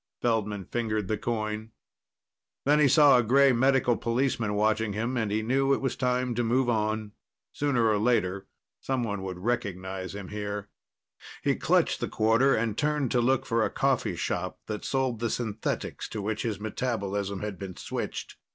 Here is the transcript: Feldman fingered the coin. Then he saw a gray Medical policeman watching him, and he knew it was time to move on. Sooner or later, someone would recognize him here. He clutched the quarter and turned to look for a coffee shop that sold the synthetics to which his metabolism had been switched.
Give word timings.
Feldman 0.19 0.65
fingered 0.65 1.07
the 1.07 1.15
coin. 1.15 1.73
Then 2.65 2.79
he 2.79 2.87
saw 2.87 3.17
a 3.17 3.21
gray 3.21 3.51
Medical 3.51 3.95
policeman 3.95 4.55
watching 4.55 4.93
him, 4.93 5.15
and 5.15 5.29
he 5.29 5.43
knew 5.43 5.75
it 5.75 5.79
was 5.79 5.95
time 5.95 6.33
to 6.33 6.43
move 6.43 6.71
on. 6.71 7.11
Sooner 7.53 7.85
or 7.85 7.99
later, 7.99 8.47
someone 8.79 9.21
would 9.21 9.37
recognize 9.37 10.15
him 10.15 10.29
here. 10.29 10.69
He 11.43 11.53
clutched 11.53 11.99
the 11.99 12.07
quarter 12.09 12.55
and 12.55 12.75
turned 12.75 13.11
to 13.11 13.21
look 13.21 13.45
for 13.45 13.63
a 13.63 13.69
coffee 13.69 14.15
shop 14.15 14.59
that 14.65 14.83
sold 14.83 15.19
the 15.19 15.29
synthetics 15.29 16.09
to 16.09 16.21
which 16.23 16.41
his 16.41 16.59
metabolism 16.59 17.41
had 17.41 17.59
been 17.59 17.75
switched. 17.75 18.37